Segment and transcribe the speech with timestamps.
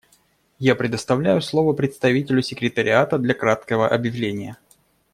[0.57, 4.57] Я предоставляю слово представителю Секретариата для краткого объявления.